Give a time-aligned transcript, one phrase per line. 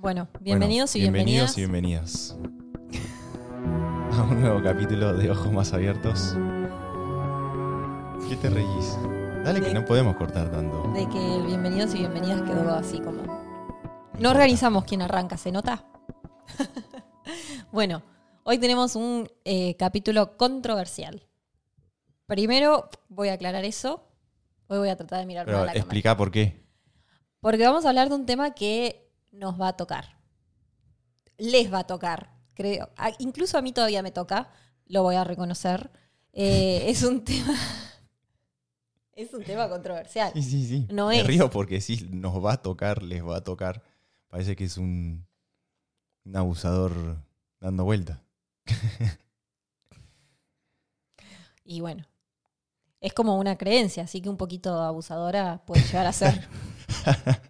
[0.00, 2.32] Bueno, bienvenidos y bienvenidos bienvenidas.
[2.32, 6.34] y bienvenidas a un nuevo capítulo de Ojos Más Abiertos.
[8.26, 8.96] ¿Qué te reís?
[9.44, 10.90] Dale que no podemos cortar tanto.
[10.94, 13.24] De que el bienvenidos y bienvenidas quedó así como.
[14.18, 15.84] No organizamos quién arranca, ¿se nota?
[17.70, 18.02] bueno,
[18.44, 21.26] hoy tenemos un eh, capítulo controversial.
[22.24, 24.06] Primero voy a aclarar eso.
[24.68, 25.78] Hoy voy a tratar de mirar Pero para la cámara.
[25.78, 26.64] explica por qué.
[27.40, 30.16] Porque vamos a hablar de un tema que nos va a tocar.
[31.38, 32.90] Les va a tocar, creo.
[32.96, 34.50] A- incluso a mí todavía me toca,
[34.86, 35.90] lo voy a reconocer.
[36.32, 37.54] Eh, es un tema.
[39.14, 40.32] es un tema controversial.
[40.34, 40.86] Sí, sí, sí.
[40.92, 41.26] No Me es.
[41.26, 43.82] río porque sí, nos va a tocar, les va a tocar.
[44.28, 45.26] Parece que es un,
[46.24, 47.24] un abusador
[47.60, 48.22] dando vuelta.
[51.64, 52.04] Y bueno,
[53.00, 56.48] es como una creencia, así que un poquito abusadora puede llegar a ser.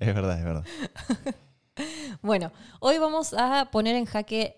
[0.00, 0.64] es verdad, es verdad.
[2.22, 4.56] bueno, hoy vamos a poner en jaque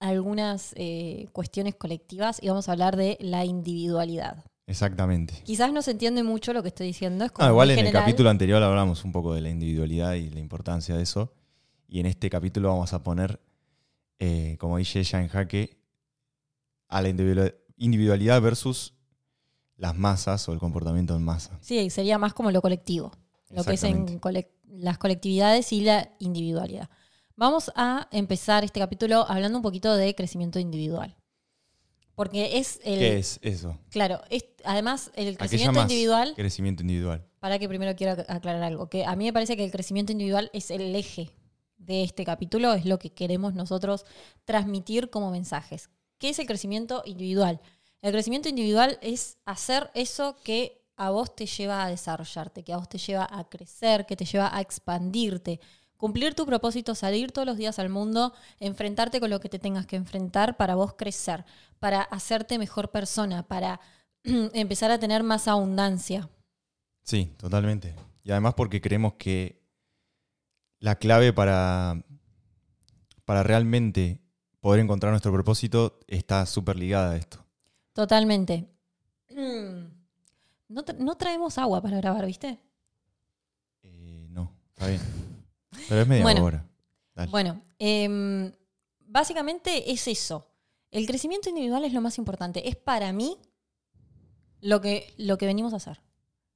[0.00, 4.44] algunas eh, cuestiones colectivas y vamos a hablar de la individualidad.
[4.66, 5.34] Exactamente.
[5.44, 7.24] Quizás no se entiende mucho lo que estoy diciendo.
[7.24, 10.40] Es como igual en el capítulo anterior hablamos un poco de la individualidad y la
[10.40, 11.32] importancia de eso.
[11.88, 13.40] Y en este capítulo vamos a poner,
[14.18, 15.76] eh, como dice ella en jaque,
[16.88, 18.94] a la individual- individualidad versus
[19.76, 21.58] las masas o el comportamiento en masa.
[21.60, 23.12] Sí, sería más como lo colectivo,
[23.52, 26.88] lo que es en colec- las colectividades y la individualidad.
[27.36, 31.16] Vamos a empezar este capítulo hablando un poquito de crecimiento individual.
[32.14, 32.98] Porque es el.
[32.98, 33.78] ¿Qué es eso?
[33.88, 36.32] Claro, es, además el ¿A qué crecimiento individual.
[36.36, 37.26] Crecimiento individual.
[37.40, 40.12] Para que primero quiero ac- aclarar algo, que a mí me parece que el crecimiento
[40.12, 41.30] individual es el eje
[41.78, 44.04] de este capítulo, es lo que queremos nosotros
[44.44, 45.88] transmitir como mensajes.
[46.18, 47.60] ¿Qué es el crecimiento individual?
[48.02, 52.76] El crecimiento individual es hacer eso que a vos te lleva a desarrollarte, que a
[52.76, 55.60] vos te lleva a crecer, que te lleva a expandirte,
[55.96, 59.86] cumplir tu propósito, salir todos los días al mundo, enfrentarte con lo que te tengas
[59.86, 61.44] que enfrentar para vos crecer,
[61.78, 63.80] para hacerte mejor persona, para
[64.24, 66.28] empezar a tener más abundancia.
[67.04, 67.94] Sí, totalmente.
[68.24, 69.62] Y además porque creemos que
[70.78, 72.04] la clave para,
[73.24, 74.20] para realmente
[74.60, 77.44] poder encontrar nuestro propósito está súper ligada a esto.
[77.92, 78.68] Totalmente.
[80.72, 82.58] No, tra- no traemos agua para grabar, ¿viste?
[83.82, 85.00] Eh, no, está bien.
[85.88, 86.44] Pero es media Bueno.
[86.44, 86.66] hora.
[87.14, 87.30] Dale.
[87.30, 88.52] Bueno, em,
[89.00, 90.46] básicamente es eso.
[90.90, 92.68] El crecimiento individual es lo más importante.
[92.68, 93.38] Es para mí
[94.60, 96.00] lo que, lo que venimos a hacer.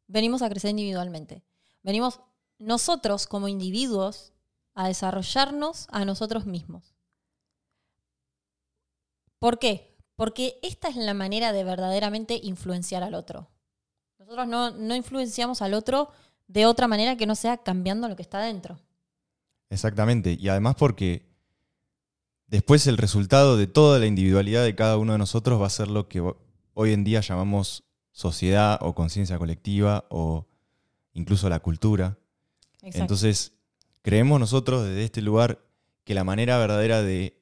[0.06, 1.43] Venimos a crecer individualmente.
[1.83, 2.21] Venimos
[2.59, 4.33] nosotros como individuos
[4.75, 6.94] a desarrollarnos a nosotros mismos.
[9.38, 9.97] ¿Por qué?
[10.16, 13.48] Porque esta es la manera de verdaderamente influenciar al otro.
[14.26, 16.10] Nosotros no, no influenciamos al otro
[16.48, 18.76] de otra manera que no sea cambiando lo que está dentro.
[19.70, 20.37] Exactamente.
[20.38, 21.25] Y además porque
[22.48, 25.86] después el resultado de toda la individualidad de cada uno de nosotros va a ser
[25.86, 26.36] lo que ho-
[26.75, 30.48] hoy en día llamamos sociedad o conciencia colectiva o
[31.12, 32.19] incluso la cultura.
[32.82, 32.98] Exacto.
[32.98, 33.53] Entonces,
[34.03, 35.60] creemos nosotros desde este lugar
[36.03, 37.41] que la manera verdadera de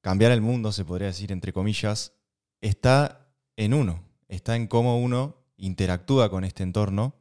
[0.00, 2.12] cambiar el mundo, se podría decir entre comillas,
[2.60, 3.26] está
[3.56, 7.14] en uno, está en cómo uno interactúa con este entorno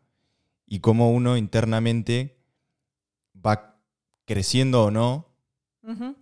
[0.66, 2.38] y cómo uno internamente
[3.36, 3.76] va
[4.26, 5.26] creciendo o no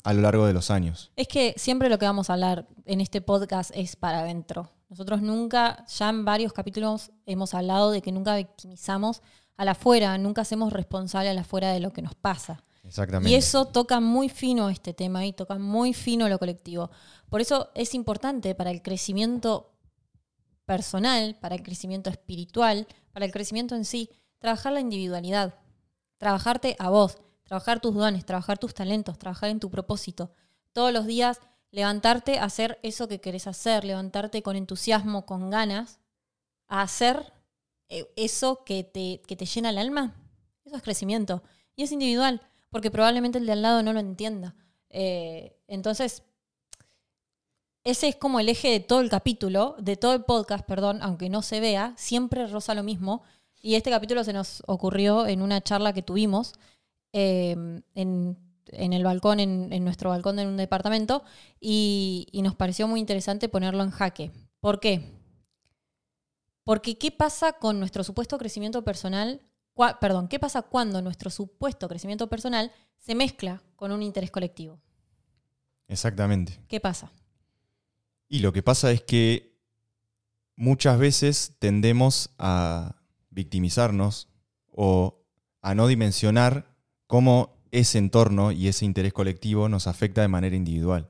[0.03, 1.11] a lo largo de los años.
[1.17, 4.71] Es que siempre lo que vamos a hablar en este podcast es para adentro.
[4.89, 9.21] Nosotros nunca, ya en varios capítulos hemos hablado de que nunca victimizamos
[9.57, 12.63] a la afuera, nunca hacemos responsable a la afuera de lo que nos pasa.
[12.83, 13.29] Exactamente.
[13.29, 16.89] Y eso toca muy fino este tema y toca muy fino lo colectivo.
[17.29, 19.73] Por eso es importante para el crecimiento
[20.67, 25.55] personal, para el crecimiento espiritual, para el crecimiento en sí, trabajar la individualidad,
[26.17, 30.29] trabajarte a vos, trabajar tus dones, trabajar tus talentos, trabajar en tu propósito.
[30.73, 31.39] Todos los días
[31.71, 35.99] levantarte a hacer eso que querés hacer, levantarte con entusiasmo, con ganas,
[36.67, 37.33] a hacer
[37.87, 40.15] eh, eso que te, que te llena el alma.
[40.65, 41.43] Eso es crecimiento.
[41.77, 44.53] Y es individual, porque probablemente el de al lado no lo entienda.
[44.89, 46.23] Eh, entonces,
[47.89, 51.29] ese es como el eje de todo el capítulo, de todo el podcast, perdón, aunque
[51.29, 53.23] no se vea, siempre roza lo mismo.
[53.61, 56.53] Y este capítulo se nos ocurrió en una charla que tuvimos
[57.13, 57.55] eh,
[57.95, 58.37] en,
[58.67, 61.23] en el balcón, en, en nuestro balcón de un departamento,
[61.59, 64.31] y, y nos pareció muy interesante ponerlo en jaque.
[64.59, 65.11] ¿Por qué?
[66.63, 69.41] Porque ¿qué pasa con nuestro supuesto crecimiento personal?
[69.73, 74.79] Cua- perdón, ¿qué pasa cuando nuestro supuesto crecimiento personal se mezcla con un interés colectivo?
[75.87, 76.59] Exactamente.
[76.67, 77.11] ¿Qué pasa?
[78.29, 79.57] Y lo que pasa es que
[80.55, 84.27] muchas veces tendemos a victimizarnos
[84.71, 85.23] o
[85.61, 86.75] a no dimensionar
[87.05, 91.09] cómo ese entorno y ese interés colectivo nos afecta de manera individual.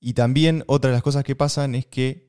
[0.00, 2.28] Y también otra de las cosas que pasan es que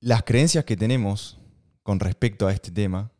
[0.00, 1.38] las creencias que tenemos
[1.82, 3.12] con respecto a este tema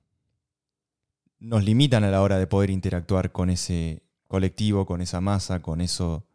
[1.39, 5.81] nos limitan a la hora de poder interactuar con ese colectivo, con esa masa, con
[5.81, 6.27] eso,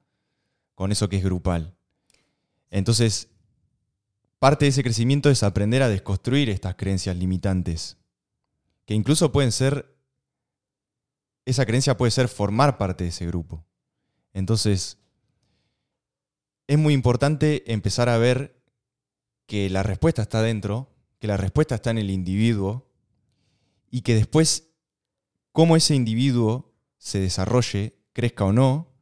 [0.75, 1.75] con eso que es grupal.
[2.73, 3.29] Entonces,
[4.39, 7.97] parte de ese crecimiento es aprender a desconstruir estas creencias limitantes,
[8.87, 9.95] que incluso pueden ser,
[11.45, 13.63] esa creencia puede ser formar parte de ese grupo.
[14.33, 14.97] Entonces,
[16.65, 18.59] es muy importante empezar a ver
[19.45, 22.89] que la respuesta está dentro, que la respuesta está en el individuo
[23.91, 24.71] y que después
[25.51, 28.92] cómo ese individuo se desarrolle, crezca o no,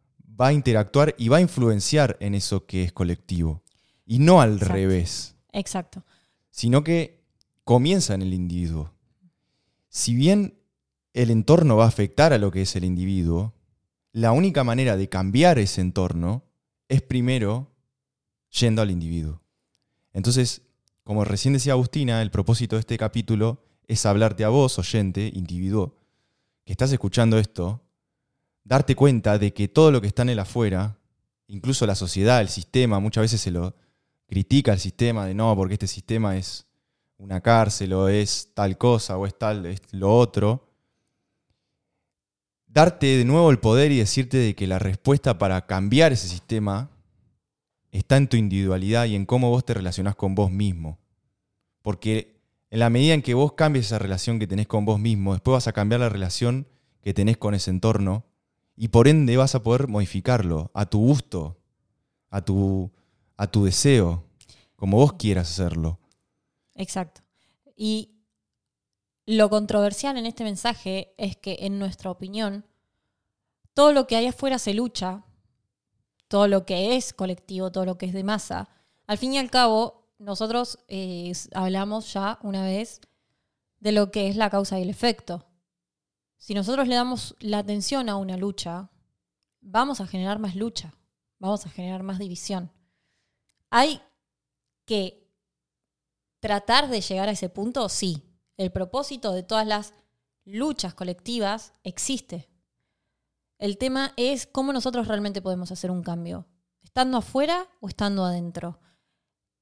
[0.41, 3.61] va a interactuar y va a influenciar en eso que es colectivo.
[4.05, 5.35] Y no al revés.
[5.51, 6.03] Exacto.
[6.49, 7.21] Sino que
[7.63, 8.91] comienza en el individuo.
[9.89, 10.57] Si bien
[11.13, 13.53] el entorno va a afectar a lo que es el individuo,
[14.13, 16.43] la única manera de cambiar ese entorno
[16.89, 17.71] es primero
[18.49, 19.41] yendo al individuo.
[20.13, 20.63] Entonces,
[21.03, 25.97] como recién decía Agustina, el propósito de este capítulo es hablarte a vos, oyente, individuo,
[26.65, 27.81] que estás escuchando esto,
[28.63, 30.97] darte cuenta de que todo lo que está en el afuera,
[31.47, 33.75] incluso la sociedad, el sistema, muchas veces se lo
[34.27, 36.65] critica al sistema de no, porque este sistema es
[37.17, 40.67] una cárcel o es tal cosa o es tal, es lo otro.
[42.67, 46.89] Darte de nuevo el poder y decirte de que la respuesta para cambiar ese sistema
[47.91, 50.97] está en tu individualidad y en cómo vos te relacionás con vos mismo.
[51.81, 55.33] Porque en la medida en que vos cambies esa relación que tenés con vos mismo,
[55.33, 56.67] después vas a cambiar la relación
[57.01, 58.23] que tenés con ese entorno
[58.75, 61.57] y por ende vas a poder modificarlo a tu gusto,
[62.29, 62.91] a tu,
[63.37, 64.23] a tu deseo,
[64.75, 65.99] como vos quieras hacerlo.
[66.75, 67.21] Exacto.
[67.75, 68.11] Y
[69.25, 72.65] lo controversial en este mensaje es que, en nuestra opinión,
[73.73, 75.23] todo lo que hay afuera se lucha,
[76.27, 78.69] todo lo que es colectivo, todo lo que es de masa,
[79.07, 83.01] al fin y al cabo, nosotros eh, hablamos ya una vez
[83.79, 85.45] de lo que es la causa y el efecto.
[86.41, 88.89] Si nosotros le damos la atención a una lucha,
[89.59, 90.91] vamos a generar más lucha,
[91.37, 92.71] vamos a generar más división.
[93.69, 94.01] Hay
[94.85, 95.31] que
[96.39, 98.23] tratar de llegar a ese punto, sí.
[98.57, 99.93] El propósito de todas las
[100.43, 102.49] luchas colectivas existe.
[103.59, 106.47] El tema es cómo nosotros realmente podemos hacer un cambio,
[106.81, 108.79] estando afuera o estando adentro.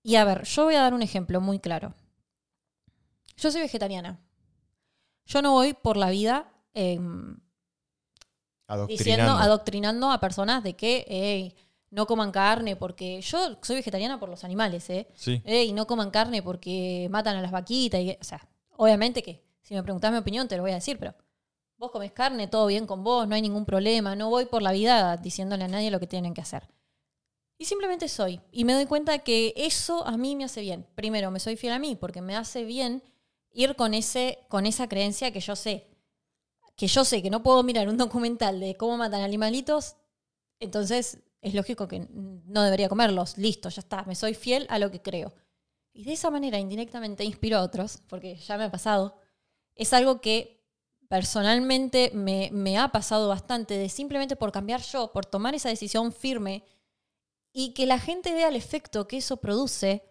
[0.01, 1.93] Y a ver, yo voy a dar un ejemplo muy claro.
[3.35, 4.25] Yo soy vegetariana.
[5.25, 7.37] Yo no voy por la vida em,
[8.87, 11.55] diciendo, adoctrinando a personas de que
[11.91, 15.07] no coman carne porque yo soy vegetariana por los animales, ¿eh?
[15.15, 15.41] Sí.
[15.73, 17.99] no coman carne porque matan a las vaquitas.
[18.01, 20.97] Y, o sea, obviamente que si me preguntas mi opinión te lo voy a decir,
[20.97, 21.15] pero
[21.77, 24.15] vos comes carne, todo bien con vos, no hay ningún problema.
[24.15, 26.67] No voy por la vida diciéndole a nadie lo que tienen que hacer.
[27.57, 28.39] Y simplemente soy.
[28.51, 30.85] Y me doy cuenta que eso a mí me hace bien.
[30.95, 33.03] Primero, me soy fiel a mí porque me hace bien
[33.51, 35.88] ir con, ese, con esa creencia que yo sé.
[36.79, 39.97] Que yo sé que no puedo mirar un documental de cómo matan animalitos,
[40.61, 43.37] entonces es lógico que no debería comerlos.
[43.37, 44.03] Listo, ya está.
[44.03, 45.33] Me soy fiel a lo que creo.
[45.91, 49.19] Y de esa manera indirectamente inspiro a otros, porque ya me ha pasado.
[49.75, 50.63] Es algo que
[51.09, 56.13] personalmente me, me ha pasado bastante, de simplemente por cambiar yo, por tomar esa decisión
[56.13, 56.63] firme
[57.51, 60.05] y que la gente vea el efecto que eso produce,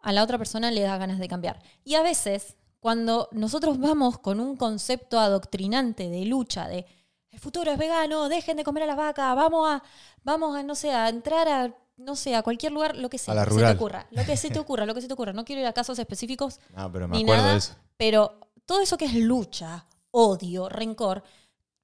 [0.00, 1.62] a la otra persona le da ganas de cambiar.
[1.84, 6.84] Y a veces, cuando nosotros vamos con un concepto adoctrinante de lucha, de
[7.30, 9.84] el futuro es vegano, dejen de comer a las vacas, vamos a,
[10.24, 13.34] vamos a, no sé, a entrar a, no sé, a cualquier lugar, lo que sea,
[13.34, 15.32] la se te ocurra, lo que se te ocurra, lo que se te ocurra.
[15.32, 16.58] No quiero ir a casos específicos.
[16.74, 17.76] Ah, pero me ni acuerdo nada, de eso.
[17.96, 21.22] Pero todo eso que es lucha, odio, rencor,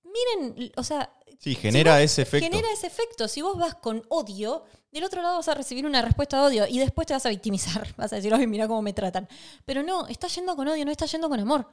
[0.03, 2.51] miren, o sea, Sí, genera vos- ese efecto.
[2.51, 3.29] Genera ese efecto.
[3.29, 6.67] Si vos vas con odio, del otro lado vas a recibir una respuesta de odio
[6.69, 7.87] y después te vas a victimizar.
[7.97, 9.29] Vas a decir, ay, mira cómo me tratan.
[9.65, 11.69] Pero no, estás yendo con odio, no estás yendo con amor.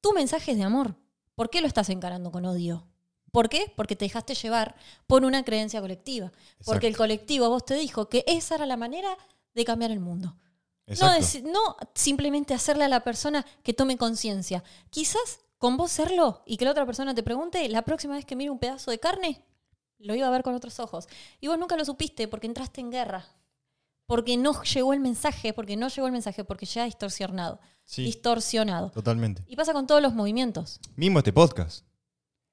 [0.00, 0.94] Tu mensaje es de amor.
[1.34, 2.86] ¿Por qué lo estás encarando con odio?
[3.32, 3.72] ¿Por qué?
[3.76, 4.74] Porque te dejaste llevar
[5.06, 6.32] por una creencia colectiva.
[6.64, 9.16] Porque el colectivo a vos te dijo que esa era la manera
[9.54, 10.36] de cambiar el mundo.
[10.86, 14.64] No, deci- no simplemente hacerle a la persona que tome conciencia.
[14.90, 18.34] Quizás con vos serlo y que la otra persona te pregunte, la próxima vez que
[18.34, 19.44] mire un pedazo de carne,
[20.00, 21.08] lo iba a ver con otros ojos.
[21.40, 23.26] Y vos nunca lo supiste porque entraste en guerra.
[24.06, 27.60] Porque no llegó el mensaje, porque no llegó el mensaje, porque ya distorsionado.
[27.84, 28.90] Sí, Distorsionado.
[28.90, 29.42] totalmente.
[29.46, 30.80] Y pasa con todos los movimientos.
[30.96, 31.84] Mismo este podcast.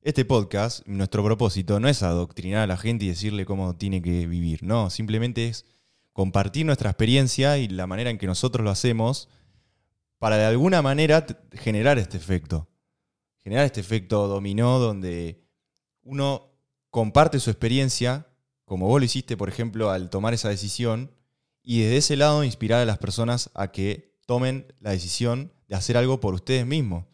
[0.02, 4.28] Este podcast, nuestro propósito no es adoctrinar a la gente y decirle cómo tiene que
[4.28, 4.62] vivir.
[4.64, 5.66] No, simplemente es
[6.14, 9.30] compartir nuestra experiencia y la manera en que nosotros lo hacemos
[10.20, 12.68] para de alguna manera generar este efecto.
[13.40, 15.44] Generar este efecto dominó donde
[16.04, 16.57] uno
[16.90, 18.28] comparte su experiencia,
[18.66, 21.12] como vos lo hiciste, por ejemplo, al tomar esa decisión,
[21.64, 25.98] y desde ese lado inspirar a las personas a que tomen la decisión de hacer
[25.98, 27.06] algo por ustedes mismos.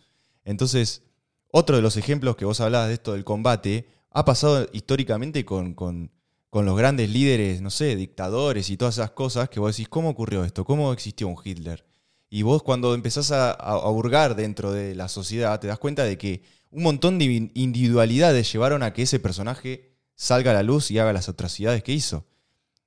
[0.46, 1.04] Entonces,
[1.52, 5.74] otro de los ejemplos que vos hablabas de esto del combate, ha pasado históricamente con,
[5.74, 6.12] con,
[6.52, 10.44] los grandes líderes, no sé, dictadores y todas esas cosas, que vos decís, ¿cómo ocurrió
[10.44, 10.66] esto?
[10.66, 11.86] ¿Cómo existió un Hitler?
[12.30, 16.44] Y vos cuando empezás a, a, dentro de la sociedad, te das cuenta de que
[16.74, 21.14] un montón de individualidades llevaron a que ese personaje salga a la luz y haga
[21.14, 22.26] las atrocidades que hizo.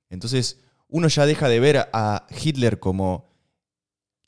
[0.09, 3.29] Entonces, uno ya deja de ver a Hitler como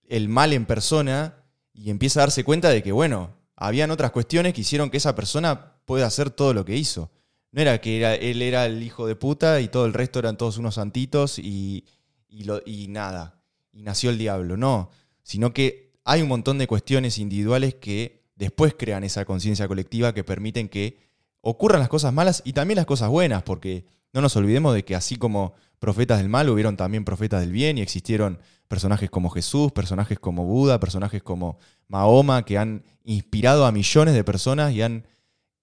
[0.07, 4.53] el mal en persona y empieza a darse cuenta de que, bueno, habían otras cuestiones
[4.53, 7.11] que hicieron que esa persona pueda hacer todo lo que hizo.
[7.51, 10.57] No era que él era el hijo de puta y todo el resto eran todos
[10.57, 11.85] unos santitos y,
[12.29, 13.41] y nada,
[13.73, 14.55] y nació el diablo.
[14.55, 14.89] No,
[15.21, 20.23] sino que hay un montón de cuestiones individuales que después crean esa conciencia colectiva que
[20.23, 20.97] permiten que
[21.41, 24.95] ocurran las cosas malas y también las cosas buenas, porque no nos olvidemos de que
[24.95, 29.71] así como profetas del mal, hubieron también profetas del bien y existieron personajes como Jesús,
[29.73, 35.05] personajes como Buda, personajes como Mahoma, que han inspirado a millones de personas y han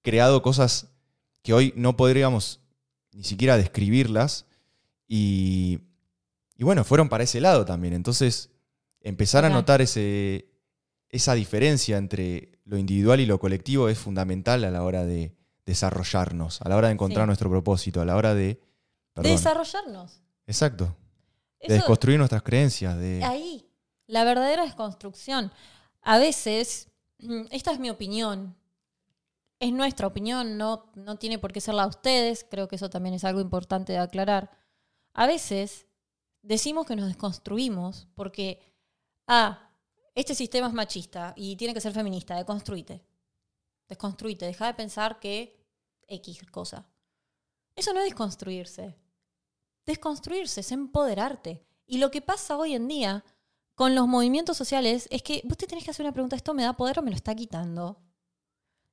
[0.03, 0.89] creado cosas
[1.43, 2.61] que hoy no podríamos
[3.13, 4.47] ni siquiera describirlas.
[5.09, 5.81] Y,
[6.59, 7.95] bueno, fueron para ese lado también.
[7.95, 8.51] Entonces,
[9.01, 10.51] empezar a notar ese,
[11.09, 16.61] esa diferencia entre lo individual y lo colectivo es fundamental a la hora de desarrollarnos,
[16.61, 18.61] a la hora de encontrar nuestro propósito, a la hora de
[19.23, 20.21] de desarrollarnos.
[20.47, 20.97] Exacto.
[21.67, 22.97] de desconstruir nuestras creencias.
[22.97, 23.25] De...
[23.25, 23.69] Ahí,
[24.07, 25.53] la verdadera desconstrucción.
[26.03, 26.89] A veces,
[27.51, 28.57] esta es mi opinión,
[29.59, 32.91] es nuestra opinión, no, no tiene por qué ser la de ustedes, creo que eso
[32.91, 34.51] también es algo importante de aclarar.
[35.15, 35.87] A veces
[36.43, 38.61] decimos que nos desconstruimos porque,
[39.27, 39.66] ah,
[40.17, 43.05] este sistema es machista y tiene que ser feminista, deconstruite.
[43.89, 45.57] Desconstruite, deja de pensar que
[46.09, 46.85] X cosa.
[47.77, 48.97] Eso no es desconstruirse
[49.87, 51.65] desconstruirse, es empoderarte.
[51.87, 53.25] Y lo que pasa hoy en día
[53.75, 56.65] con los movimientos sociales es que vos te tenés que hacer una pregunta, ¿esto me
[56.65, 57.99] da poder o me lo está quitando?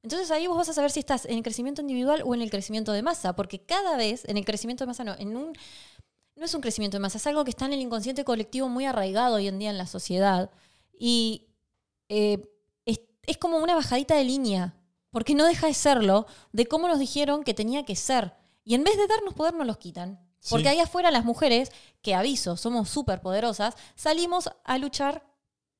[0.03, 2.51] Entonces ahí vos vas a saber si estás en el crecimiento individual o en el
[2.51, 5.53] crecimiento de masa, porque cada vez en el crecimiento de masa no, no
[6.45, 9.35] es un crecimiento de masa, es algo que está en el inconsciente colectivo muy arraigado
[9.35, 10.51] hoy en día en la sociedad.
[11.05, 11.49] Y
[12.07, 12.49] eh,
[12.85, 14.73] es, es como una bajadita de línea,
[15.11, 18.33] porque no deja de serlo, de cómo nos dijeron que tenía que ser.
[18.63, 20.25] Y en vez de darnos poder, nos los quitan.
[20.49, 25.25] Porque ahí afuera las mujeres, que aviso, somos súper poderosas, salimos a luchar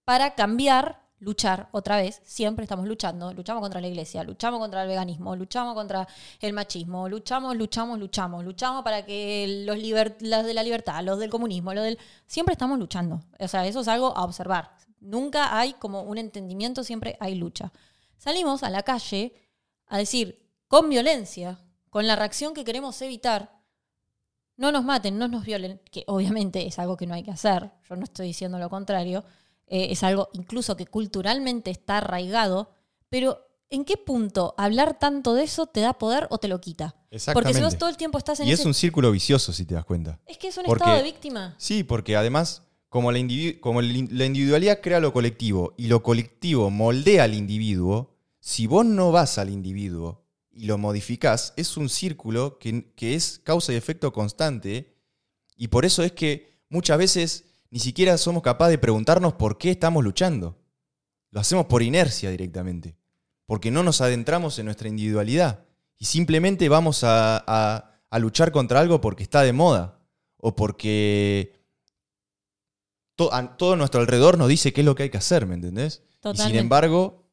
[0.03, 4.89] para cambiar, luchar otra vez, siempre estamos luchando, luchamos contra la iglesia, luchamos contra el
[4.89, 6.06] veganismo, luchamos contra
[6.42, 9.77] el machismo, luchamos, luchamos, luchamos, luchamos para que los,
[10.20, 11.98] los de la libertad, los del comunismo, lo del...
[12.27, 13.22] Siempre estamos luchando.
[13.39, 14.83] O sea, eso es algo a observar.
[15.04, 17.72] Nunca hay como un entendimiento, siempre hay lucha.
[18.18, 19.34] Salimos a la calle
[19.86, 23.62] a decir, con violencia, con la reacción que queremos evitar,
[24.56, 27.72] no nos maten, no nos violen, que obviamente es algo que no hay que hacer,
[27.88, 29.24] yo no estoy diciendo lo contrario,
[29.68, 32.72] eh, es algo incluso que culturalmente está arraigado,
[33.10, 36.96] pero ¿en qué punto hablar tanto de eso te da poder o te lo quita?
[37.34, 39.76] Porque si vos todo el tiempo estás en Y es un círculo vicioso, si te
[39.76, 40.20] das cuenta.
[40.26, 41.56] Es que es un estado de víctima.
[41.58, 48.16] Sí, porque además, como, la, individualidad crea lo colectivo y lo colectivo moldea al individuo,
[48.40, 53.74] si vos no vas al individuo y lo modificás, es un círculo que, es causa
[53.74, 54.94] y efecto constante.
[55.58, 59.72] Y por eso es que muchas veces ni siquiera somos capaces de preguntarnos por qué
[59.72, 60.62] estamos luchando.
[61.32, 62.96] Lo hacemos por inercia directamente.
[63.48, 65.66] Porque no nos adentramos en nuestra individualidad.
[65.98, 70.00] Y simplemente vamos a, luchar contra algo porque está de moda.
[70.38, 71.62] O porque
[73.58, 76.01] todo nuestro alrededor nos dice qué es lo que hay que hacer, ¿me entendés?
[76.34, 77.24] Y sin embargo,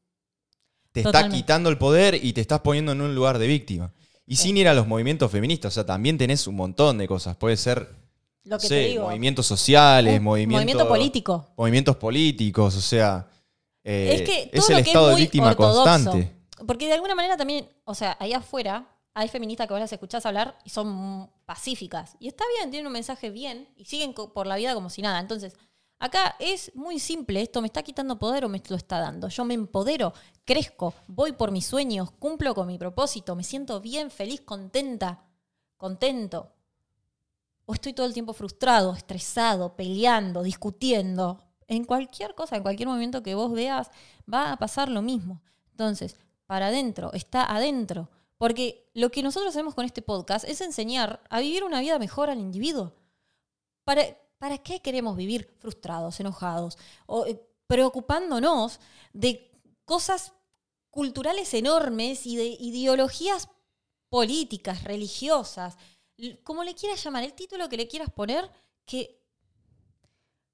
[0.92, 3.92] te está quitando el poder y te estás poniendo en un lugar de víctima.
[4.26, 7.36] Y sin ir a los movimientos feministas, o sea, también tenés un montón de cosas.
[7.36, 7.88] Puede ser
[8.44, 11.48] Lo que movimientos sociales, movimientos, movimiento político.
[11.56, 13.28] Movimientos políticos, o sea,
[13.82, 16.32] eh, es, que es el estado de víctima constante.
[16.66, 20.24] Porque de alguna manera también, o sea, ahí afuera hay feministas que vos las escuchás
[20.26, 22.16] hablar y son pacíficas.
[22.20, 25.18] Y está bien, tienen un mensaje bien y siguen por la vida como si nada.
[25.18, 25.54] Entonces,
[26.02, 29.28] Acá es muy simple, esto me está quitando poder o me lo está dando.
[29.28, 30.14] Yo me empodero,
[30.46, 35.22] crezco, voy por mis sueños, cumplo con mi propósito, me siento bien, feliz, contenta,
[35.76, 36.52] contento.
[37.66, 41.38] O estoy todo el tiempo frustrado, estresado, peleando, discutiendo.
[41.68, 43.90] En cualquier cosa, en cualquier momento que vos veas,
[44.32, 45.42] va a pasar lo mismo.
[45.72, 46.16] Entonces,
[46.46, 48.08] para adentro, está adentro.
[48.38, 52.30] Porque lo que nosotros hacemos con este podcast es enseñar a vivir una vida mejor
[52.30, 52.94] al individuo.
[53.84, 54.02] Para,
[54.40, 58.80] ¿Para qué queremos vivir frustrados, enojados o eh, preocupándonos
[59.12, 59.52] de
[59.84, 60.32] cosas
[60.88, 63.50] culturales enormes y de ideologías
[64.08, 65.76] políticas, religiosas,
[66.42, 68.50] como le quieras llamar, el título que le quieras poner,
[68.86, 69.22] que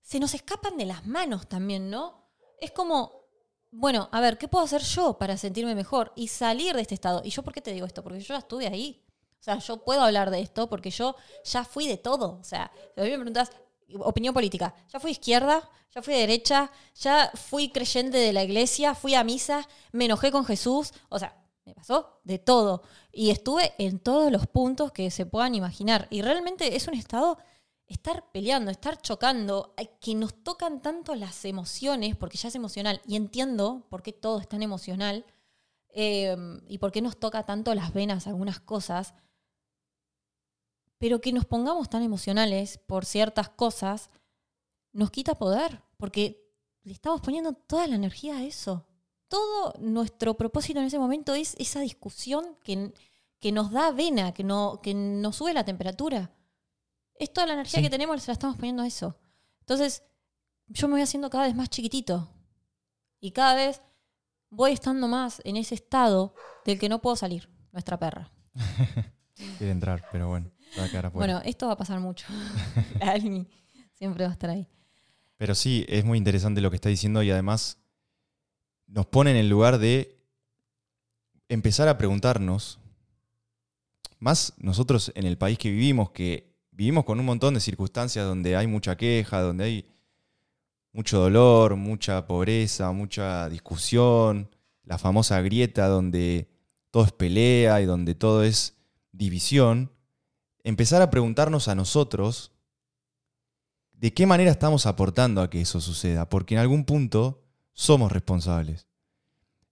[0.03, 2.29] se nos escapan de las manos también, ¿no?
[2.61, 3.29] Es como,
[3.71, 7.23] bueno, a ver, ¿qué puedo hacer yo para sentirme mejor y salir de este estado?
[7.25, 8.03] ¿Y yo por qué te digo esto?
[8.03, 9.05] Porque yo ya estuve ahí.
[9.41, 11.15] O sea, yo puedo hablar de esto porque yo
[11.45, 12.39] ya fui de todo.
[12.41, 13.53] O sea, si a mí me preguntas
[13.99, 19.15] opinión política, ya fui izquierda, ya fui derecha, ya fui creyente de la iglesia, fui
[19.15, 20.93] a misa, me enojé con Jesús.
[21.09, 22.83] O sea, me pasó de todo.
[23.13, 26.07] Y estuve en todos los puntos que se puedan imaginar.
[26.11, 27.39] Y realmente es un estado
[27.87, 33.17] estar peleando, estar chocando, que nos tocan tanto las emociones, porque ya es emocional, y
[33.17, 35.25] entiendo por qué todo es tan emocional,
[35.91, 36.37] eh,
[36.69, 39.15] y por qué nos toca tanto las venas algunas cosas,
[40.99, 44.11] pero que nos pongamos tan emocionales por ciertas cosas
[44.93, 46.43] nos quita poder, porque
[46.83, 48.87] le estamos poniendo toda la energía a eso.
[49.29, 52.95] Todo nuestro propósito en ese momento es esa discusión que,
[53.41, 56.31] que nos da vena, que, no, que nos sube la temperatura.
[57.15, 57.83] Es toda la energía Sí.
[57.83, 59.19] que tenemos, se la estamos poniendo a eso.
[59.61, 60.03] Entonces,
[60.69, 62.31] yo me voy haciendo cada vez más chiquitito.
[63.21, 63.83] Y cada vez
[64.49, 66.35] voy estando más en ese estado
[66.65, 68.31] del que no puedo salir, nuestra perra.
[69.59, 70.51] Quiere entrar, pero bueno,
[71.13, 72.27] Bueno, esto va a pasar mucho.
[73.01, 73.47] La Almi
[73.93, 74.69] siempre va a estar ahí.
[75.37, 77.79] Pero sí, es muy interesante lo que está diciendo y además
[78.87, 80.19] nos pone en el lugar de
[81.49, 82.79] empezar a preguntarnos,
[84.19, 88.57] más nosotros en el país que vivimos, que vivimos con un montón de circunstancias donde
[88.57, 89.87] hay mucha queja, donde hay
[90.93, 94.49] mucho dolor, mucha pobreza, mucha discusión,
[94.85, 96.49] la famosa grieta donde
[96.91, 98.79] todo es pelea y donde todo es
[99.13, 99.91] división,
[100.67, 102.51] empezar a preguntarnos a nosotros
[103.93, 108.89] de qué manera estamos aportando a que eso suceda, porque en algún punto somos responsables.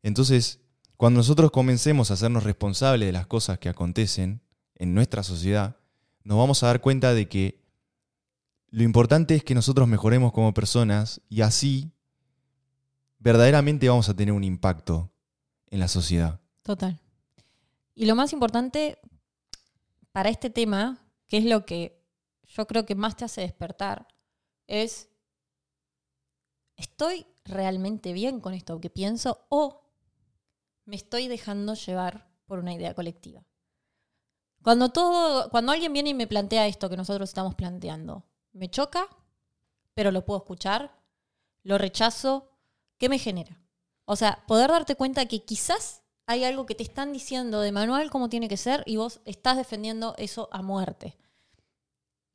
[0.04, 0.60] Entonces,
[0.96, 4.40] cuando nosotros comencemos a hacernos responsables de las cosas que acontecen
[4.76, 5.78] en nuestra sociedad,
[6.22, 7.60] nos vamos a dar cuenta de que
[8.68, 11.90] lo importante es que nosotros mejoremos como personas y así
[13.18, 15.10] verdaderamente vamos a tener un impacto
[15.70, 16.40] en la sociedad.
[16.62, 17.00] Total.
[17.96, 18.98] Y lo más importante
[20.14, 22.00] para este tema, que es lo que
[22.44, 24.06] yo creo que más te hace despertar,
[24.68, 25.08] es,
[26.76, 29.90] ¿estoy realmente bien con esto que pienso o
[30.84, 33.44] me estoy dejando llevar por una idea colectiva?
[34.62, 39.08] Cuando, todo, cuando alguien viene y me plantea esto que nosotros estamos planteando, me choca,
[39.94, 40.96] pero lo puedo escuchar,
[41.64, 42.52] lo rechazo,
[42.98, 43.60] ¿qué me genera?
[44.04, 48.10] O sea, poder darte cuenta que quizás hay algo que te están diciendo de manual
[48.10, 51.16] cómo tiene que ser y vos estás defendiendo eso a muerte.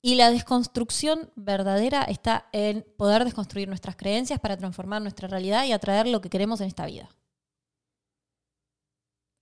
[0.02, 5.74] Y la desconstrucción verdadera está en poder desconstruir nuestras creencias para transformar nuestra realidad y
[5.74, 7.10] atraer lo que queremos en esta vida.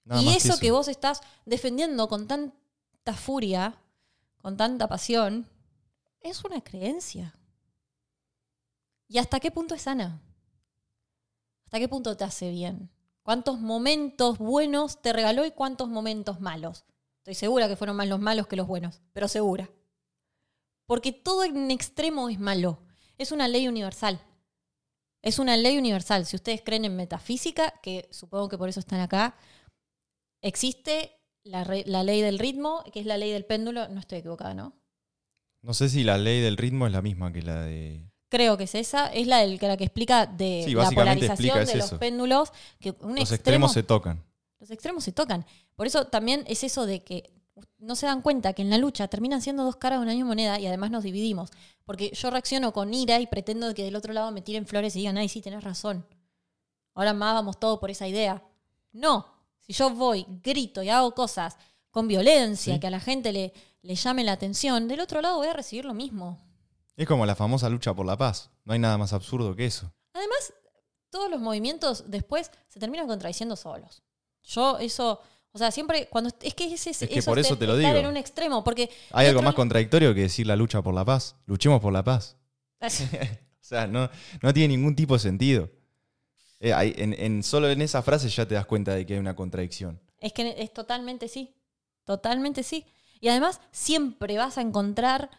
[0.04, 3.76] Nada y más eso, que vos estás defendiendo con tanta furia,
[4.42, 5.48] con tanta pasión,
[6.22, 7.36] es una creencia.
[9.10, 10.22] ¿Y hasta qué punto es sana?
[11.66, 12.90] ¿Hasta qué punto te hace bien?
[13.28, 16.86] ¿Cuántos momentos buenos te regaló y cuántos momentos malos?
[17.18, 19.70] Estoy segura que fueron más los malos que los buenos, pero segura.
[20.86, 22.80] Porque todo en extremo es malo.
[23.18, 24.22] Es una ley universal.
[25.22, 26.26] Es una ley universal.
[26.26, 29.36] Si ustedes creen en metafísica, que supongo que por eso están acá,
[30.42, 33.90] existe la, ley del ritmo, que es la ley del péndulo.
[33.90, 34.74] No estoy equivocada, ¿no?
[35.62, 38.10] No sé si la ley del ritmo es la misma que la de...
[38.30, 39.08] Creo que es esa.
[39.08, 41.98] Es la, del, la que explica de Sí, la polarización de los eso.
[42.00, 42.52] péndulos.
[42.80, 44.24] Que un Los extremo, extremos se tocan.
[44.60, 45.46] los extremos se tocan.
[45.76, 47.32] Por eso también es eso de que
[47.80, 50.28] no se dan cuenta que en la lucha terminan siendo dos caras de una misma
[50.28, 51.52] moneda y además nos dividimos.
[51.86, 55.00] Porque yo reacciono con ira y pretendo que del otro lado me tiren flores y
[55.00, 56.06] digan, ay, sí, tenés razón.
[56.94, 58.44] Ahora más vamos todo por esa idea.
[58.92, 59.26] No.
[59.62, 61.56] Si yo voy, grito y hago cosas
[61.92, 62.80] con violencia, Sí.
[62.80, 65.86] que a la gente le, le llame la atención, del otro lado voy a recibir
[65.86, 66.40] lo mismo.
[66.98, 68.50] Es como la famosa lucha por la paz.
[68.66, 69.94] No hay nada más absurdo que eso.
[70.14, 70.54] Además,
[71.10, 74.04] todos los movimientos después se terminan contradiciendo solos.
[74.44, 77.54] Yo eso, o sea, siempre cuando es que es, ese- Es que eso por eso
[77.54, 78.04] es te lo estar digo.
[78.06, 81.36] en un extremo, porque ¿Hay algo más contradictorio que decir la lucha por la paz?
[81.46, 82.36] Luchemos por la paz.
[83.62, 84.10] O sea, no,
[84.42, 85.70] no tiene ningún tipo de sentido.
[86.62, 89.20] Eh, hay- en, en- solo en esa frase ya te das cuenta de que hay
[89.20, 90.00] una contradicción.
[90.20, 91.54] es que es totalmente sí,
[92.06, 92.86] totalmente sí.
[93.20, 95.30] Y además siempre vas a encontrar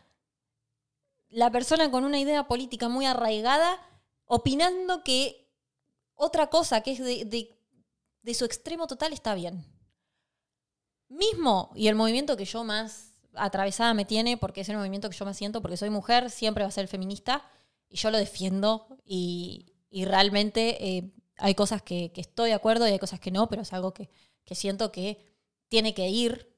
[1.30, 3.80] la persona con una idea política muy arraigada
[4.26, 5.48] opinando que
[6.14, 9.64] otra cosa que es de, de- su extremo total está bien.
[11.08, 15.16] Mismo, y el movimiento que yo más atravesada me tiene, porque es el movimiento que
[15.16, 17.44] yo más siento, porque soy mujer, siempre va a ser feminista,
[17.88, 22.86] y yo lo defiendo, y, y realmente eh, hay cosas que, que estoy de acuerdo
[22.86, 24.10] y hay cosas que no, pero es algo que,
[24.44, 25.24] que siento que
[25.68, 26.54] tiene que ir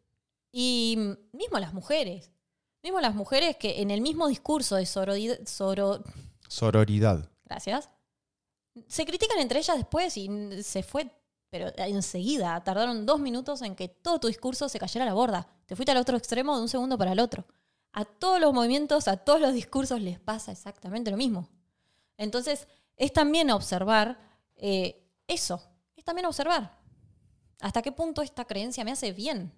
[0.53, 0.99] Y
[1.33, 2.33] mismo las mujeres.
[2.83, 6.03] Mismo las mujeres que en el mismo discurso de sororidad, soro,
[6.49, 7.29] Sororidad.
[7.45, 7.91] gracias,
[8.89, 11.11] se critican entre ellas después y se fue,
[11.51, 12.63] pero enseguida.
[12.65, 15.47] Tardaron dos minutos en que todo tu discurso se cayera a la borda.
[15.67, 17.45] Te fuiste al otro extremo de un segundo para el otro.
[17.93, 21.49] A todos los movimientos, a todos los discursos les pasa exactamente lo mismo.
[22.17, 24.19] Entonces, es también observar
[24.57, 25.61] eh, eso.
[25.97, 26.79] Es también observar
[27.61, 29.53] hasta qué punto esta creencia me hace bien.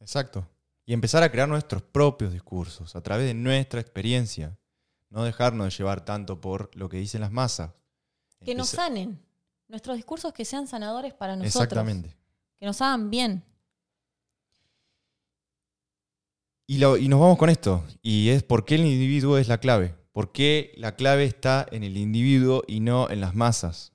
[0.00, 0.46] Exacto.
[0.86, 4.58] Y empezar a crear nuestros propios discursos a través de nuestra experiencia.
[5.08, 7.70] No dejarnos de llevar tanto por lo que dicen las masas.
[8.44, 9.20] Que nos sanen.
[9.68, 11.62] Nuestros discursos que sean sanadores para nosotros.
[11.62, 12.16] Exactamente.
[12.58, 13.44] Que nos hagan bien.
[16.66, 17.84] Y, lo- y nos vamos con esto.
[18.02, 19.94] Y es por qué el individuo es la clave.
[20.12, 23.92] ¿Por qué la clave está en el individuo y no en las masas?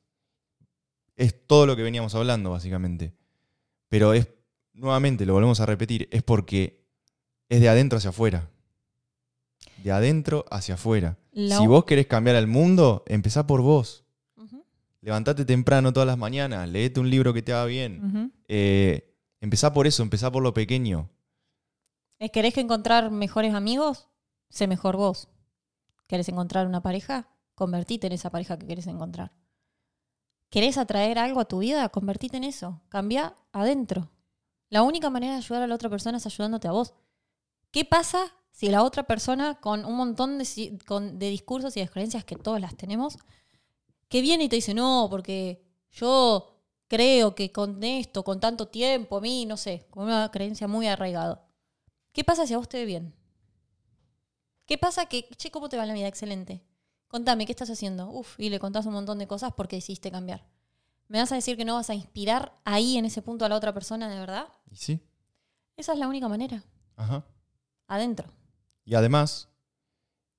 [1.16, 3.14] Es todo lo que veníamos hablando, básicamente.
[3.90, 4.28] Pero es,
[4.74, 6.79] nuevamente, lo volvemos a repetir, es porque
[7.50, 8.50] es de adentro hacia afuera.
[9.84, 11.18] De adentro hacia afuera.
[11.32, 14.04] La- Si vos querés cambiar al mundo, empezá por vos.
[14.36, 14.64] Ujú,
[15.02, 18.32] Levantate temprano todas las mañanas, leete un libro que te haga bien.
[18.48, 21.10] Eh, empezá por eso, empezá por lo pequeño.
[22.20, 24.08] ¿Es- ¿Querés que encontrar mejores amigos?
[24.50, 25.30] Sé mejor vos.
[26.08, 27.30] ¿Querés encontrar una pareja?
[27.56, 29.32] Convertite en esa pareja que querés encontrar.
[30.50, 31.88] ¿Querés atraer algo a tu vida?
[31.90, 32.82] Convertite en eso.
[32.90, 34.10] Cambia adentro.
[34.70, 36.94] La única manera de ayudar a la otra persona es ayudándote a vos.
[37.72, 41.80] ¿Qué pasa si la otra persona, con un montón de, si- con- de discursos y
[41.82, 43.18] de creencias que todas las tenemos,
[44.10, 46.56] que viene y te dice, no, porque yo
[46.88, 50.88] creo que con esto, con tanto tiempo, a mí, no sé, con una creencia muy
[50.88, 51.48] arraigada.
[52.12, 53.14] ¿Qué pasa si a vos te ve bien?
[54.66, 56.08] ¿Qué pasa que, che, ¿cómo te va la vida?
[56.08, 56.64] Excelente.
[57.08, 58.10] Contame, ¿qué estás haciendo?
[58.10, 60.46] Uf, y le contás un montón de cosas porque decidiste cambiar.
[61.08, 63.56] ¿Me vas a decir que no vas a inspirar ahí, en ese punto, a la
[63.56, 64.48] otra persona de verdad?
[64.70, 65.00] ¿Y sí?
[65.76, 66.64] Esa es la única manera.
[66.98, 67.26] Ajá.
[67.90, 68.32] Adentro.
[68.86, 69.50] Y además,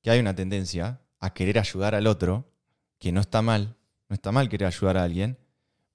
[0.03, 2.51] que hay una tendencia a querer ayudar al otro,
[2.99, 3.77] que no está mal,
[4.09, 5.37] no está mal querer ayudar a alguien,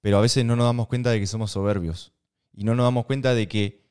[0.00, 2.12] pero a veces no nos damos cuenta de que somos soberbios.
[2.52, 3.84] Y no nos damos cuenta de que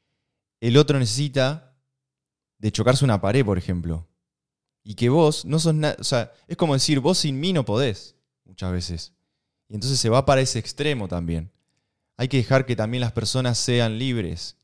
[0.62, 1.76] el otro necesita
[2.60, 4.08] de chocarse una pared, por ejemplo.
[4.84, 5.98] Y que vos no sos nada.
[6.00, 9.14] O sea, es como decir, vos sin mí no podés, muchas veces.
[9.68, 11.52] Y entonces se va para ese extremo también.
[12.18, 14.58] Hay que dejar que también las personas sean libres.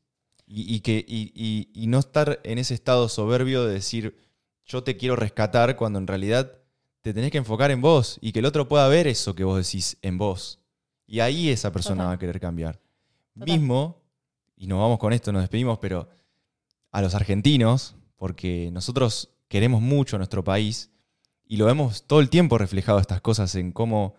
[0.54, 4.18] Y, y que, y- no estar en ese estado soberbio de decir,
[4.66, 6.58] yo te quiero rescatar, cuando en realidad
[7.00, 9.56] te tenés que enfocar en vos y que el otro pueda ver eso que vos
[9.56, 10.58] decís en vos.
[11.06, 12.06] Y ahí esa persona Total.
[12.08, 12.80] va a querer cambiar.
[13.32, 13.46] Total.
[13.58, 14.02] Mismo,
[14.56, 16.08] y nos vamos con esto, nos despedimos, pero
[16.90, 20.90] a los argentinos, porque nosotros queremos mucho a nuestro país
[21.46, 24.16] y lo vemos todo el tiempo reflejado estas cosas en cómo,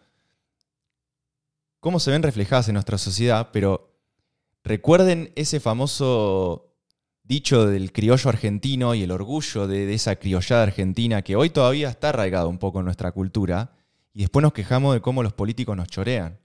[1.79, 3.92] cómo se ven reflejadas en nuestra sociedad, pero
[4.63, 6.73] recuerden ese famoso
[7.23, 11.89] dicho del criollo argentino y el orgullo de, de esa criollada argentina que hoy todavía
[11.89, 13.71] está arraigado un poco en nuestra cultura
[14.13, 16.39] y después nos quejamos de cómo los políticos nos chorean.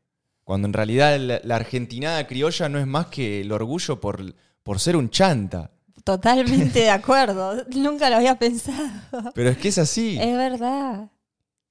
[0.44, 4.80] Cuando en realidad la, la argentinada criolla no es más que el orgullo por, por
[4.80, 5.70] ser un chanta.
[6.04, 7.64] Totalmente de acuerdo.
[7.74, 9.32] Nunca lo había pensado.
[9.34, 10.18] Pero es que es así.
[10.18, 11.10] Es verdad.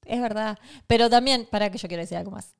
[0.05, 0.59] Es verdad.
[0.85, 2.53] Pero también, para que yo quiero decir algo más.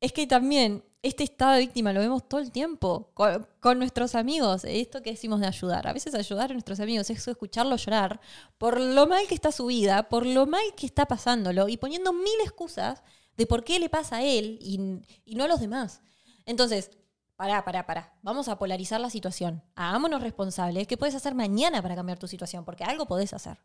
[0.00, 4.64] Es que también este estado de víctima lo vemos todo el tiempo con, nuestros amigos.
[4.64, 5.86] Esto que decimos de ayudar.
[5.86, 8.20] A veces ayudar a nuestros amigos es escucharlo llorar
[8.58, 12.12] por lo mal que está su vida, por lo mal que está pasándolo y poniendo
[12.12, 13.02] mil excusas
[13.36, 16.00] de por qué le pasa a él y, y no a los demás.
[16.46, 16.90] Entonces,
[17.36, 18.12] pará, pará, pará.
[18.22, 19.62] Vamos a polarizar la situación.
[19.76, 20.88] Hagámonos responsables.
[20.88, 22.64] ¿Qué puedes hacer mañana para cambiar tu situación?
[22.64, 23.58] Porque algo podés hacer.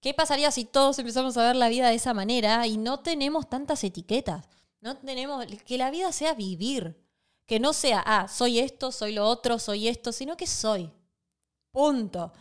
[0.00, 3.48] ¿Qué pasaría si todos empezamos a ver la vida de esa manera y no tenemos
[3.48, 4.48] tantas etiquetas?
[4.80, 6.96] No tenemos que la vida sea vivir,
[7.46, 10.92] que no sea, ah, soy esto, soy lo otro, soy esto, sino que soy.
[11.72, 12.32] Punto.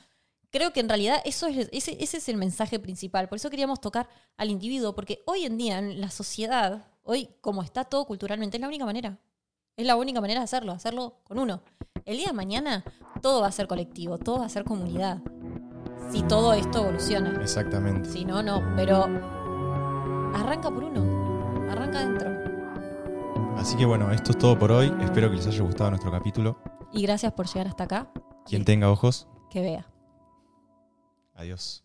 [0.52, 3.28] Creo que en realidad eso es, ese, ese es el mensaje principal.
[3.28, 7.64] Por eso queríamos tocar al individuo, porque hoy en día en la sociedad, hoy como
[7.64, 9.20] está todo culturalmente, es la única manera.
[9.76, 11.62] Es la única manera de hacerlo, hacerlo con uno.
[12.06, 12.84] El día de mañana
[13.22, 15.22] todo va a ser colectivo, todo va a ser comunidad.
[16.10, 17.32] Si todo esto evoluciona.
[17.42, 18.10] Exactamente.
[18.10, 18.62] Si no, no.
[18.76, 19.04] Pero
[20.34, 21.70] arranca por uno.
[21.72, 22.30] Arranca adentro.
[23.58, 24.94] Así que bueno, esto es todo por hoy.
[25.02, 26.58] Espero que les haya gustado nuestro capítulo.
[26.94, 28.12] Y gracias por llegar hasta acá.
[28.46, 29.86] Quien tenga ojos, Que vea.
[31.36, 31.84] adiós.